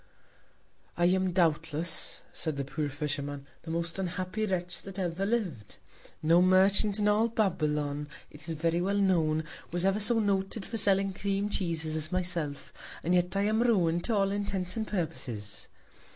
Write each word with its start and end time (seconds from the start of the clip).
I 0.97 1.05
am, 1.05 1.31
doubtless, 1.31 2.21
said 2.33 2.57
the 2.57 2.65
poor 2.65 2.89
Fisherman, 2.89 3.45
the 3.61 3.69
most 3.69 3.99
unhappy 3.99 4.47
Wretch 4.47 4.81
that 4.81 4.97
ever 4.97 5.27
liv'd! 5.27 5.75
No 6.23 6.41
Merchant 6.41 6.97
in 6.97 7.07
all 7.07 7.27
Babylon, 7.27 8.07
it 8.31 8.47
is 8.49 8.55
very 8.55 8.81
well 8.81 8.97
known, 8.97 9.43
was 9.69 9.85
ever 9.85 9.99
so 9.99 10.17
noted 10.17 10.65
for 10.65 10.79
selling 10.79 11.13
Cream 11.13 11.51
Cheeses 11.51 11.95
as 11.95 12.11
myself; 12.11 12.73
and 13.03 13.13
yet 13.13 13.37
I 13.37 13.43
am 13.43 13.61
ruin'd 13.61 14.03
to 14.05 14.15
all 14.15 14.31
Intents 14.31 14.75
and 14.75 14.87
Purposes. 14.87 15.67